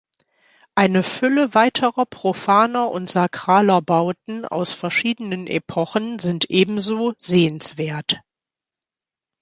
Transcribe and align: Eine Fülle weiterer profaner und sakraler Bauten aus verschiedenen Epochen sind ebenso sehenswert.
Eine 0.73 1.03
Fülle 1.03 1.53
weiterer 1.53 2.05
profaner 2.07 2.89
und 2.89 3.07
sakraler 3.07 3.83
Bauten 3.83 4.45
aus 4.45 4.73
verschiedenen 4.73 5.45
Epochen 5.45 6.17
sind 6.17 6.49
ebenso 6.49 7.13
sehenswert. 7.19 8.19